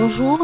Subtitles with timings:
[0.00, 0.38] Bonjour,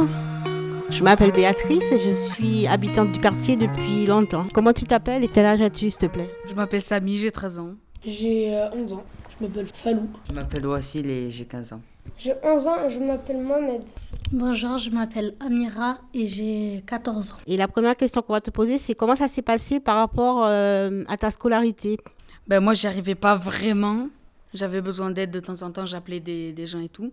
[0.90, 4.48] je m'appelle Béatrice et je suis habitante du quartier depuis longtemps.
[4.52, 6.28] Comment tu t'appelles et quel âge as-tu, s'il te plaît?
[6.48, 7.74] Je m'appelle Samy, j'ai 13 ans.
[8.04, 9.04] J'ai 11 ans.
[9.30, 10.08] Je m'appelle Falou.
[10.28, 11.80] Je m'appelle Wassil et j'ai 15 ans.
[12.18, 13.84] J'ai 11 ans et je m'appelle Mohamed.
[14.32, 17.36] Bonjour, je m'appelle Amira et j'ai 14 ans.
[17.46, 20.46] Et la première question qu'on va te poser, c'est comment ça s'est passé par rapport
[20.48, 21.96] euh, à ta scolarité?
[22.48, 24.08] Ben moi, j'y arrivais pas vraiment.
[24.52, 27.12] J'avais besoin d'aide de temps en temps, j'appelais des, des gens et tout.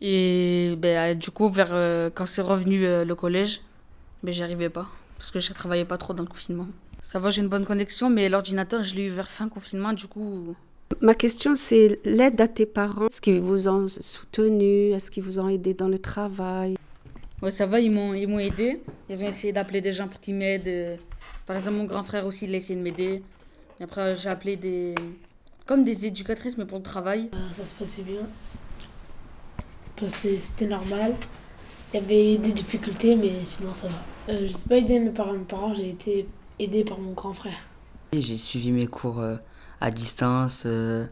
[0.00, 3.60] Et ben, du coup, vers, euh, quand c'est revenu euh, le collège,
[4.22, 4.86] ben, j'y arrivais pas.
[5.16, 6.68] Parce que je travaillais pas trop dans le confinement.
[7.02, 10.06] Ça va, j'ai une bonne connexion, mais l'ordinateur, je l'ai eu vers fin confinement, du
[10.06, 10.54] coup.
[11.00, 13.06] Ma question, c'est l'aide à tes parents.
[13.06, 14.90] Est-ce qu'ils vous ont soutenu?
[14.92, 16.76] Est-ce qu'ils vous ont aidé dans le travail?
[17.42, 18.80] Ouais, ça va, ils m'ont, ils m'ont aidé.
[19.08, 20.98] Ils ont essayé d'appeler des gens pour qu'ils m'aident.
[21.46, 23.22] Par exemple, mon grand frère aussi, il a essayé de m'aider.
[23.80, 24.94] Et après, j'ai appelé des.
[25.66, 27.30] comme des éducatrices, mais pour le travail.
[27.32, 28.26] Euh, ça se passait bien.
[30.06, 31.14] C'était normal.
[31.92, 33.96] Il y avait des difficultés, mais sinon ça va.
[34.28, 35.32] Euh, je n'ai pas aidé mes parents.
[35.32, 36.26] Mes parents, j'ai été
[36.58, 37.56] aidé par mon grand frère.
[38.12, 39.36] J'ai suivi mes cours euh,
[39.80, 40.64] à distance.
[40.66, 41.06] euh,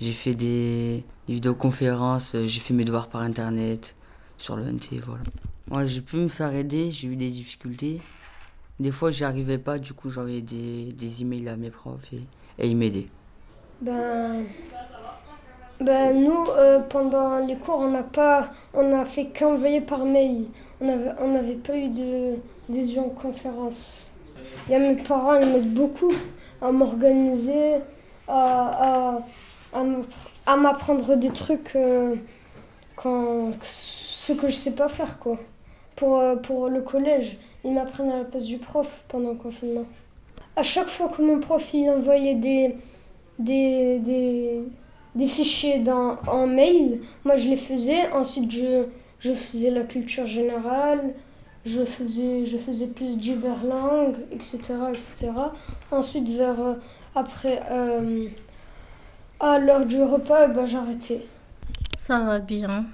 [0.00, 2.34] j'ai fait des, des vidéoconférences.
[2.34, 3.94] euh, j'ai fait mes devoirs par internet,
[4.38, 5.24] sur le NT, voilà.
[5.70, 6.90] Moi, j'ai pu me faire aider.
[6.90, 8.00] J'ai eu des difficultés.
[8.80, 9.78] Des fois, j'y arrivais pas.
[9.78, 12.22] Du coup, j'envoyais des, des emails à mes profs et,
[12.58, 13.08] et ils m'aidaient.
[13.82, 14.44] Ben,
[15.80, 20.46] ben nous, euh, pendant les cours, on n'a pas, on a fait qu'envoyer par mail.
[20.80, 22.34] On n'avait on n'avait pas eu de
[22.68, 24.12] visioconférence.
[24.68, 26.12] Il y a mes parents, ils m'aident beaucoup
[26.60, 27.76] à m'organiser,
[28.26, 29.20] à,
[29.72, 29.82] à,
[30.46, 32.16] à m'apprendre des trucs euh,
[32.96, 35.36] quand, ce que je sais pas faire, quoi.
[35.96, 39.84] Pour, euh, pour le collège, ils m'apprennent à la place du prof pendant le confinement.
[40.56, 42.76] À chaque fois que mon prof il envoyait des,
[43.38, 44.64] des, des,
[45.14, 48.10] des fichiers dans, en mail, moi je les faisais.
[48.12, 48.84] Ensuite, je,
[49.20, 51.14] je faisais la culture générale,
[51.64, 54.58] je faisais, je faisais plus divers langues, etc.
[54.90, 55.32] etc.
[55.90, 56.74] Ensuite, vers, euh,
[57.14, 58.28] après, euh,
[59.40, 61.26] à l'heure du repas, eh ben, j'arrêtais.
[61.96, 62.86] Ça va bien.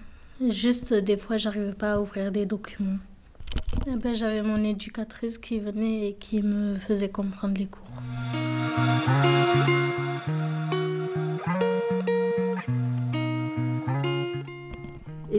[0.48, 2.98] Juste des fois, j'arrivais pas à ouvrir des documents.
[3.86, 7.84] Eh ben, J'avais mon éducatrice qui venait et qui me faisait comprendre les cours.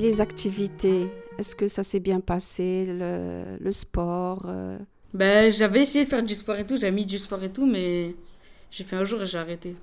[0.06, 1.10] Les activités?
[1.38, 4.78] Est-ce que ça s'est bien passé Le, le sport euh,
[5.14, 7.66] Ben, j'avais essayé de faire du sport et tout, j'avais mis du sport et tout,
[7.66, 8.16] mais
[8.72, 9.76] j'ai fait un jour et j'ai arrêté.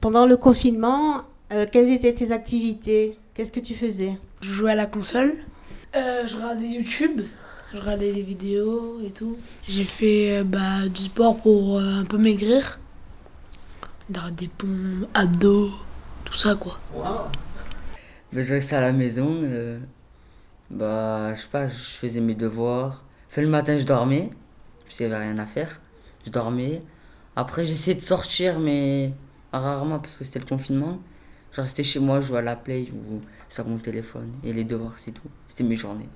[0.00, 1.22] Pendant le confinement,
[1.52, 3.18] euh, quelles étaient tes activités?
[3.34, 4.12] Qu'est-ce que tu faisais?
[4.40, 5.34] Je jouais à la console.
[5.94, 7.22] Euh, je regardais YouTube.
[7.72, 9.36] Je regardais les vidéos et tout.
[9.68, 12.78] J'ai fait euh, bah, du sport pour euh, un peu maigrir.
[14.08, 15.70] Dans des pompes, abdos,
[16.24, 16.78] tout ça quoi.
[18.42, 19.40] Je restais à la maison.
[19.42, 19.78] euh,
[20.70, 23.04] bah, je sais pas, je faisais mes devoirs.
[23.28, 24.30] Fait le matin, je dormais.
[24.84, 25.80] Parce qu'il n'y avait rien à faire.
[26.24, 26.82] Je dormais.
[27.34, 29.12] Après, j'essayais de sortir, mais
[29.52, 30.98] rarement parce que c'était le confinement.
[31.52, 34.30] Je restais chez moi, je jouais à la play ou sur mon téléphone.
[34.44, 35.28] Et les devoirs, c'est tout.
[35.48, 36.08] C'était mes journées.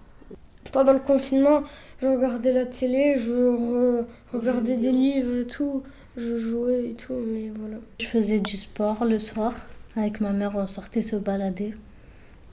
[0.72, 1.62] Pendant le confinement,
[2.00, 5.82] je regardais la télé, je re- regardais des livres et tout,
[6.16, 7.76] je jouais et tout, mais voilà.
[7.98, 9.54] Je faisais du sport le soir.
[9.97, 11.75] Avec ma mère, on sortait se balader.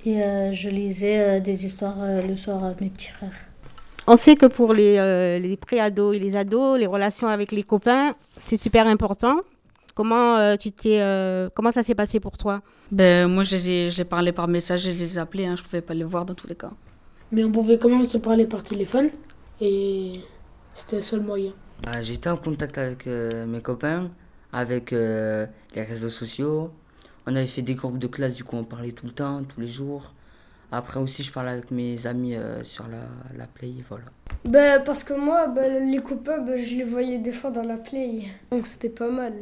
[0.07, 3.40] Et euh, je lisais euh, des histoires euh, le soir à mes petits frères.
[4.07, 7.63] On sait que pour les, euh, les pré-ados et les ados, les relations avec les
[7.63, 9.41] copains, c'est super important.
[9.96, 12.62] Comment, euh, tu t'es, euh, comment ça s'est passé pour toi?
[12.90, 15.56] Ben, moi, je les ai, je les parlais par message, je les ai appelés, hein,
[15.57, 16.72] je pouvais pas les voir dans tous les cas.
[17.34, 19.09] Mais on pouvait quand même se parler par téléphone.
[19.59, 20.22] Et
[20.73, 21.51] c'était le seul moyen.
[21.84, 24.09] Bah, J'étais en contact avec euh, mes copains,
[24.53, 26.72] avec euh, les réseaux sociaux.
[27.29, 29.59] On avait fait des groupes de classe, du coup on parlait tout le temps, tous
[29.59, 30.13] les jours.
[30.71, 33.03] Après aussi je parlais avec mes amis euh, sur la,
[33.38, 34.05] la Play, voilà.
[34.45, 37.77] Ben, parce que moi, ben, les copains, ben, je les voyais des fois dans la
[37.77, 38.21] play,
[38.51, 39.33] donc c'était pas mal.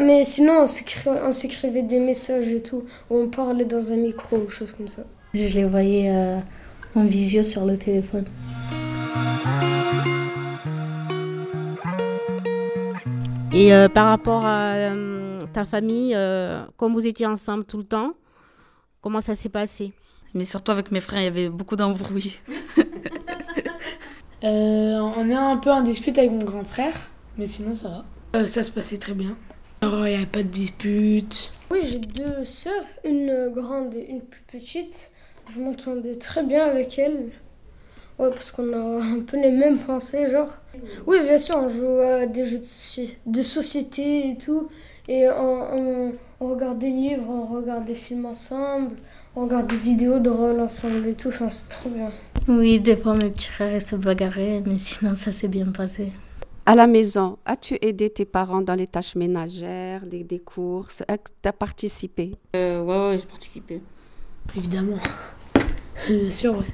[0.00, 3.96] Mais sinon, on s'écri- on s'écrivait des messages et tout, où on parlait dans un
[3.96, 5.02] micro ou choses comme ça.
[5.34, 6.38] Je les voyais euh,
[6.94, 8.24] en visio sur le téléphone.
[13.52, 17.84] Et euh, par rapport à euh, ta famille, euh, comme vous étiez ensemble tout le
[17.84, 18.14] temps,
[19.00, 19.92] comment ça s'est passé?
[20.34, 22.34] Mais surtout avec mes frères, il y avait beaucoup d'embrouilles.
[24.44, 26.94] Euh, on est un peu en dispute avec mon grand frère,
[27.38, 28.04] mais sinon ça va.
[28.36, 29.34] Euh, ça se passait très bien.
[29.80, 31.50] Alors il n'y avait pas de dispute.
[31.70, 35.10] Oui, j'ai deux sœurs, une grande et une plus petite.
[35.50, 37.30] Je m'entendais très bien avec elles.
[38.18, 40.48] Ouais, parce qu'on a un peu les mêmes pensées, genre.
[41.06, 44.68] Oui, bien sûr, on joue à des jeux de, soci- de société et tout.
[45.08, 48.96] Et on, on, on regarde des livres, on regarde des films ensemble,
[49.36, 51.28] on regarde des vidéos de rôle ensemble et tout.
[51.28, 52.10] Enfin, c'est trop bien.
[52.48, 56.10] Oui, des fois mes petits frères se bagarraient, mais sinon ça s'est bien passé.
[56.64, 61.02] À la maison, as-tu aidé tes parents dans les tâches ménagères, des, des courses?
[61.42, 62.34] Tu as participé?
[62.56, 63.80] Euh, ouais, ouais, j'ai participé.
[64.56, 64.98] Évidemment.
[66.04, 66.66] Bien sûr, ouais.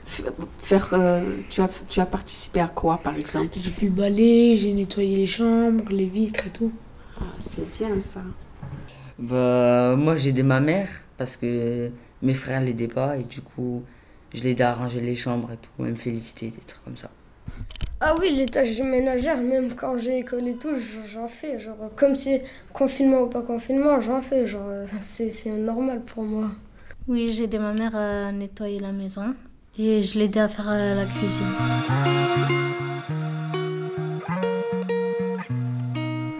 [0.59, 3.57] Faire, euh, tu, as, tu as participé à quoi, par exemple?
[3.57, 6.73] J'ai fait le balai, j'ai nettoyé les chambres, les vitres et tout.
[7.21, 8.23] Ah, C'est bien ça.
[9.19, 10.89] Bah, moi j'ai aidé ma mère
[11.19, 11.91] parce que
[12.23, 13.85] mes frères l'aidaient pas et du coup
[14.33, 17.11] je l'aidais à ranger les chambres et tout, elle me félicitait, des trucs comme ça.
[18.01, 20.75] Ah oui, les tâches ménagères, même quand j'ai école et tout,
[21.13, 21.59] j'en fais.
[21.61, 22.43] Genre, comme c'est
[22.73, 24.47] confinement ou pas confinement, j'en fais.
[24.47, 26.51] Genre, c'est c'est normal pour moi.
[27.09, 29.35] Oui, j'ai aidé ma mère à nettoyer la maison
[29.77, 31.47] et je l'ai aidé à faire euh, la cuisine.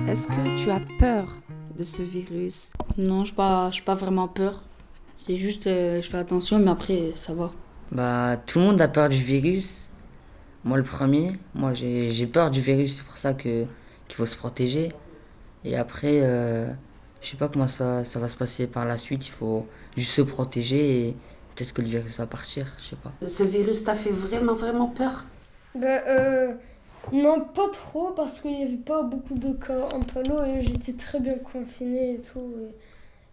[0.07, 1.27] Est-ce que tu as peur
[1.77, 2.75] de ce virus?
[2.97, 4.63] Non, je n'ai pas, pas vraiment peur.
[5.17, 7.51] C'est juste, euh, je fais attention, mais après, ça va.
[7.91, 9.89] Bah, tout le monde a peur du virus.
[10.63, 13.65] Moi, le premier, moi, j'ai j'ai peur du virus, c'est pour ça que
[14.07, 14.93] qu'il faut se protéger.
[15.65, 16.73] Et après, euh,
[17.23, 19.27] je sais pas comment ça, ça va se passer par la suite.
[19.27, 19.67] Il faut
[19.97, 21.17] juste se protéger et
[21.55, 23.13] peut-être que le virus va partir, je sais pas.
[23.27, 25.25] Ce virus t'a fait vraiment, vraiment peur?
[25.75, 26.53] Ben, euh,
[27.13, 30.93] non, pas trop, parce qu'il n'y avait pas beaucoup de cas en palo et j'étais
[30.95, 32.55] très bien confinée et tout.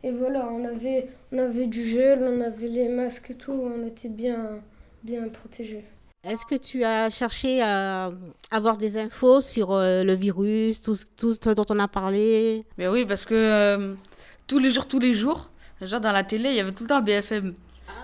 [0.04, 3.52] Et, et voilà, on avait, on avait du gel, on avait les masques et tout,
[3.52, 4.62] on était bien,
[5.04, 5.86] bien protégés.
[6.24, 8.12] Est-ce que tu as cherché à
[8.52, 12.66] avoir des infos sur euh, le virus, tout, ce- tout ce dont on a parlé?
[12.78, 13.96] Mais oui, parce que euh,
[14.46, 15.50] tous les jours, tous les jours,
[15.82, 17.54] genre dans la télé, il y avait tout le temps BFM.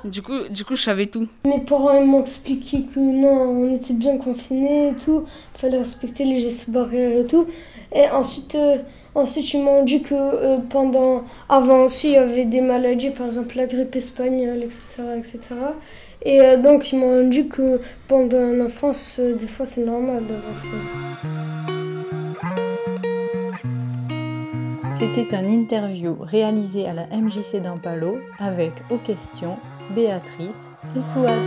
[0.06, 1.28] Du coup, du coup, je savais tout.
[1.46, 5.26] Mes parents ils m'ont expliqué que non, on était bien confinés et tout,
[5.56, 7.46] il fallait respecter les gestes barrières et tout.
[7.94, 8.78] Et ensuite, euh,
[9.16, 13.26] ensuite ils m'ont dit que euh, pendant, avant aussi, il y avait des maladies, par
[13.28, 14.84] exemple la grippe espagnole, etc.
[15.18, 15.40] etc.
[16.22, 20.60] Et euh, donc ils m'ont dit que pendant l'enfance, euh, des fois c'est normal d'avoir
[20.60, 20.68] ça.
[24.92, 29.58] C'était un interview réalisé à la MJC d'Ampalo avec aux questions
[29.94, 31.42] Béatrice et Souad.